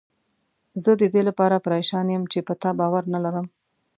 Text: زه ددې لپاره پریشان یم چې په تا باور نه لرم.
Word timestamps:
زه 0.83 0.91
ددې 1.01 1.21
لپاره 1.29 1.63
پریشان 1.65 2.05
یم 2.09 2.23
چې 2.31 2.39
په 2.47 2.53
تا 2.61 2.69
باور 2.79 3.03
نه 3.13 3.19
لرم. 3.23 3.47